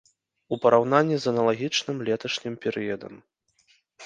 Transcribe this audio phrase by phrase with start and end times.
[0.55, 3.13] У параўнанні з аналагічным леташнім перыядам.